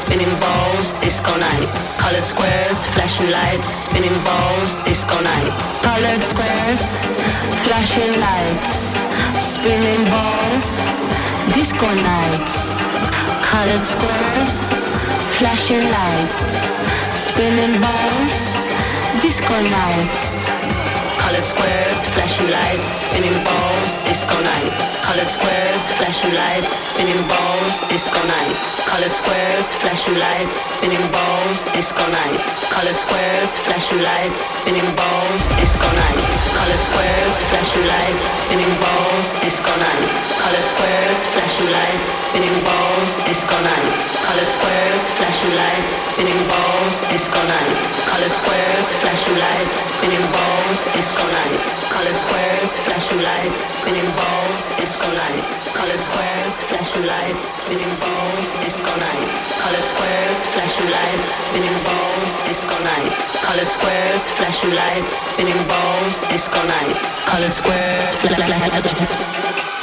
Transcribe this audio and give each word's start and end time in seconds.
spinning 0.00 0.32
balls, 0.40 0.92
disco 1.04 1.32
nights. 1.36 2.00
Colored 2.00 2.24
squares, 2.24 2.88
flashing 2.94 3.30
lights, 3.30 3.68
spinning 3.86 4.16
balls, 4.24 4.76
disco 4.88 5.16
nights. 5.20 5.84
Colored 5.84 6.24
squares, 6.24 6.82
flashing 7.64 8.12
lights, 8.26 8.72
spinning 9.36 10.04
balls, 10.08 10.66
disco 11.52 11.88
nights. 12.10 12.56
Colored 13.52 13.84
squares, 13.84 14.54
flashing 15.38 15.84
lights, 15.96 16.56
spinning 17.14 17.74
balls, 17.84 18.38
disco 19.20 19.56
nights. 19.78 20.89
Colored 21.30 21.46
squares, 21.46 22.08
flashing 22.10 22.50
lights, 22.50 23.06
spinning 23.06 23.38
balls, 23.46 23.94
disco 24.02 24.34
nights. 24.42 25.06
Colored 25.06 25.30
squares, 25.30 25.94
flashing 25.94 26.34
lights, 26.34 26.90
spinning 26.90 27.22
balls, 27.30 27.78
disco 27.86 28.18
nights. 28.26 28.82
Colored 28.90 29.14
squares, 29.14 29.78
flashing 29.78 30.18
lights, 30.18 30.74
spinning 30.74 31.06
balls, 31.14 31.62
disco 31.70 32.02
nights. 32.10 32.74
Colored 32.74 32.98
squares, 32.98 33.62
flashing 33.62 34.02
lights, 34.02 34.58
spinning 34.58 34.90
balls, 34.98 35.46
disco 35.54 35.86
nights. 35.86 36.50
Colored 36.50 36.82
squares, 36.82 37.46
flashing 37.46 37.86
lights, 37.86 38.42
spinning 38.42 38.74
balls, 38.82 39.26
disco 39.38 39.70
nights. 39.70 40.34
Colored 40.34 40.66
squares, 40.66 41.20
flashing 41.30 41.70
lights, 41.70 42.10
spinning 42.26 42.58
balls, 42.66 43.10
disco 43.22 43.54
nights. 43.62 44.26
Colored 44.26 44.50
squares, 44.50 45.04
flashing 45.14 45.54
lights, 45.54 45.94
spinning 46.10 46.42
balls, 46.50 46.98
disco 47.06 47.38
nights. 47.38 48.10
Colored 48.10 48.34
squares, 48.34 48.88
flashing 48.98 49.38
lights, 49.38 49.78
spinning 49.94 50.26
balls, 50.34 50.82
disco 50.90 51.19
disco 51.20 51.36
lights, 51.36 51.92
colored 51.92 52.16
squares, 52.16 52.78
flashing 52.80 53.20
lights, 53.20 53.60
spinning 53.60 54.10
balls, 54.16 54.68
disco 54.80 55.06
lights, 55.06 55.76
colored 55.76 56.00
squares, 56.00 56.62
flashing 56.64 57.04
lights, 57.04 57.44
spinning 57.44 57.94
balls, 58.00 58.50
disco 58.64 58.88
nights, 58.88 59.60
colored 59.60 59.84
squares, 59.84 60.46
flashing 60.48 60.88
lights, 60.88 61.28
spinning 61.44 61.78
balls, 61.84 62.30
disco 62.48 62.76
nights, 62.84 63.44
colored 63.44 63.68
squares, 63.68 64.30
flashing 64.32 64.72
lights, 64.72 65.12
spinning 65.12 65.62
balls, 65.68 66.20
disco 66.32 66.60
nights, 66.64 67.28
colored 67.28 67.52
squares, 67.52 68.16
flashing 68.16 68.72
lights. 68.72 69.79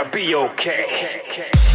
Gonna 0.00 0.12
be 0.12 0.34
okay. 0.34 1.69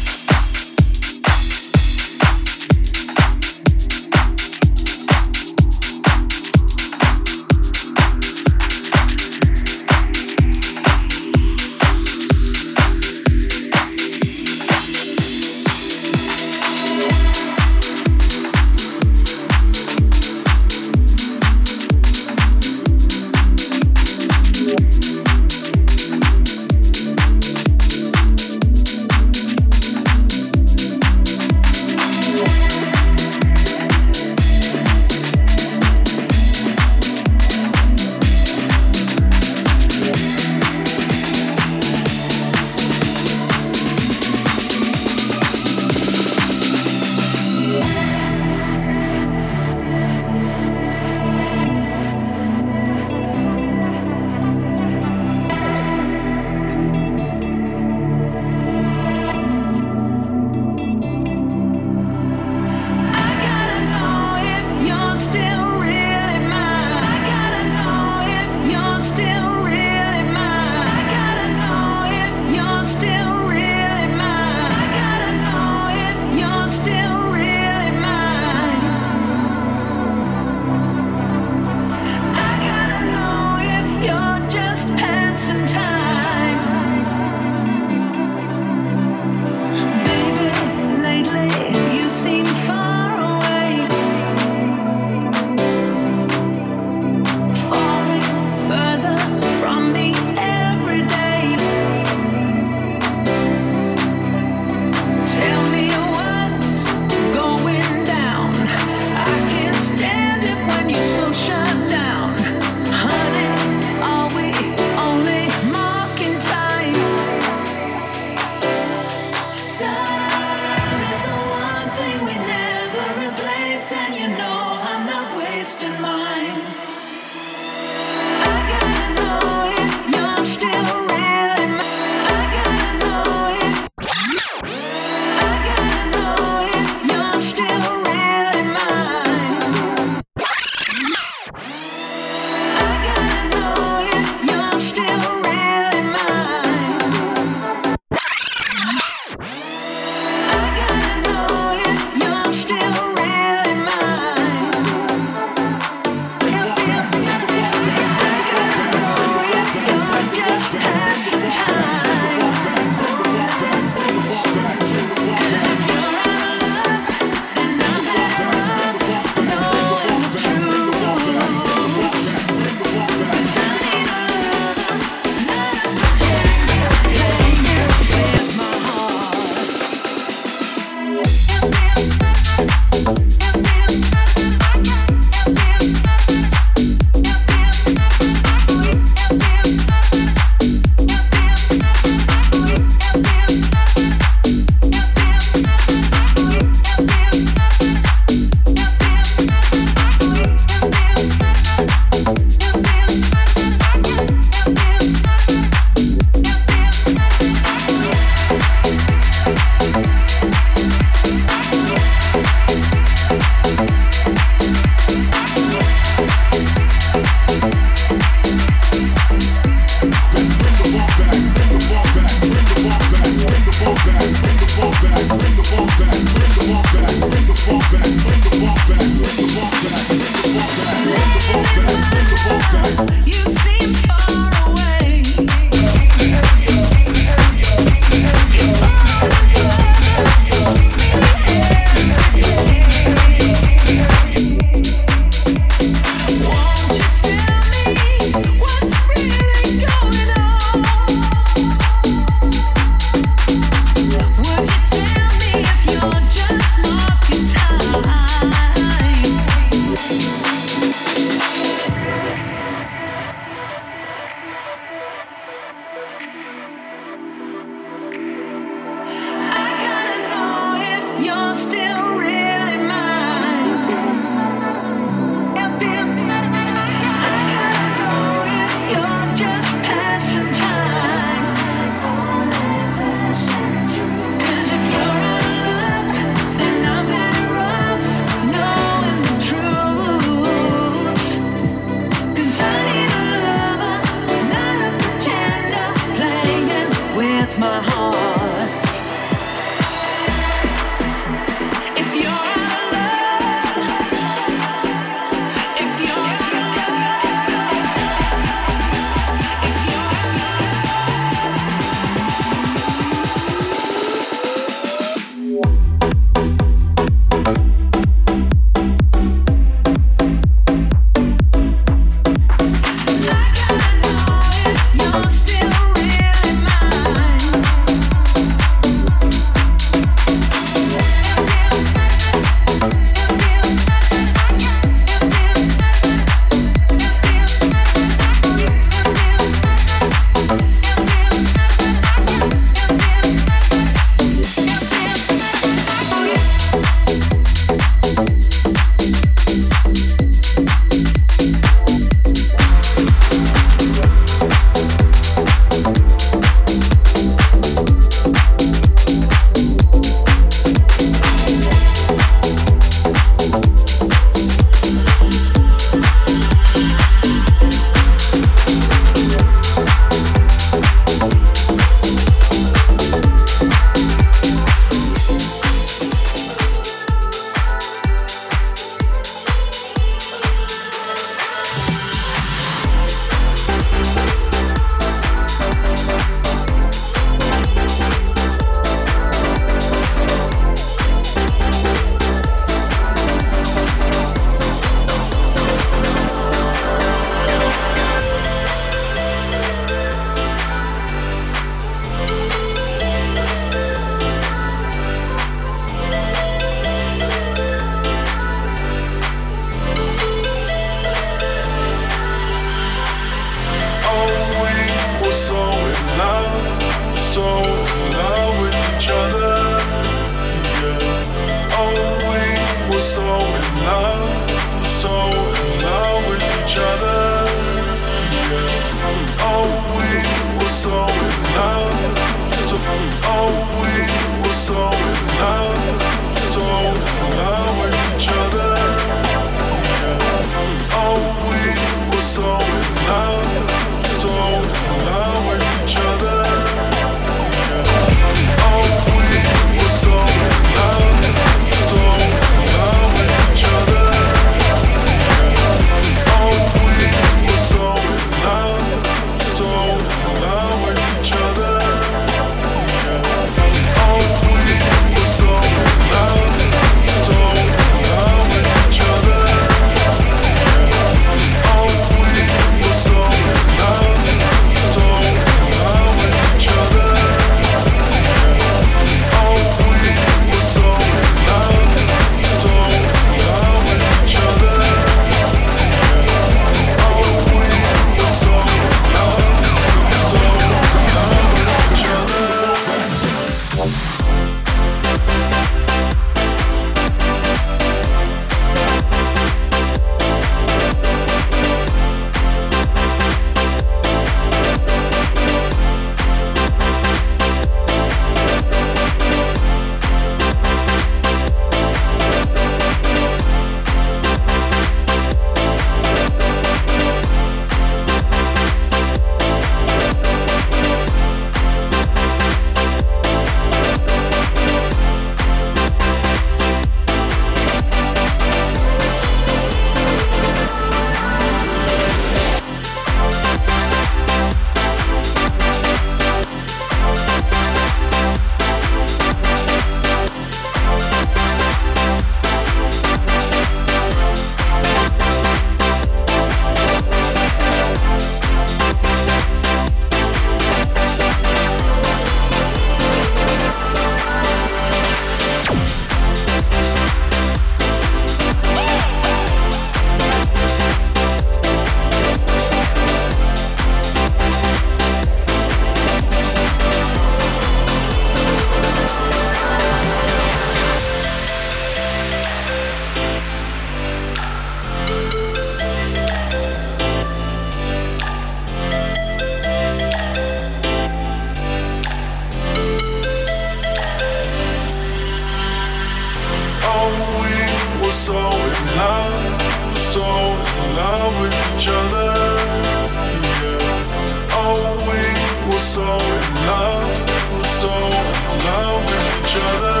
so 595.82 596.00
in 596.00 596.54
love, 596.68 597.18
so 597.66 597.90
in 597.90 598.58
love 598.64 599.02
with 599.04 599.26
each 599.42 599.56
other. 599.56 600.00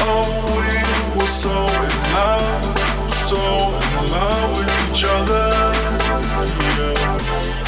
Oh, 0.00 0.26
we 0.58 0.66
were 1.16 1.28
so 1.28 1.48
in 1.48 1.94
love, 2.12 2.64
so 3.14 3.38
in 3.38 4.10
love 4.10 4.50
with 4.58 4.90
each 4.90 5.04
other. 5.04 5.46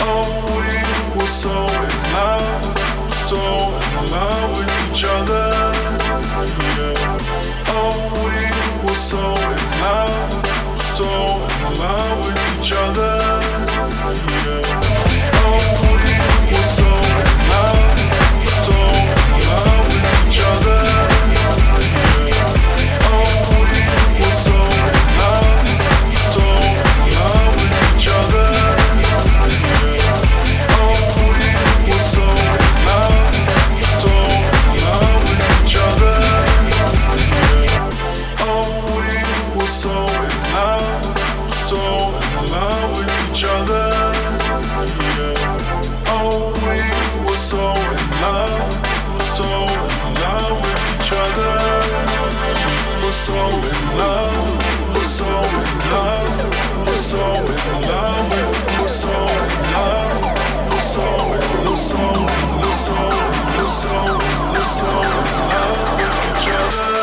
Oh, 0.03 0.27
we 0.59 0.69
were 1.17 1.29
so 1.29 1.55
in 1.63 1.95
love, 2.13 2.65
so 3.15 3.39
in 3.39 4.11
love 4.11 4.51
with 4.59 4.91
each 4.91 5.05
other. 5.05 5.47
Oh, 7.71 7.95
we 8.27 8.37
were 8.85 8.97
so 8.97 9.23
in 9.23 9.63
love, 9.81 10.33
so 10.83 11.07
in 11.07 11.79
love 11.79 12.19
with 12.27 12.59
each 12.59 12.73
other. 12.73 13.14
soul, 61.85 62.01
your 62.01 62.73
soul, 62.73 62.97
your 63.59 63.69
soul, 63.69 64.07
your 64.55 64.65
soul, 64.65 64.89
love 65.53 66.01
each 66.01 66.49
other. 66.49 66.94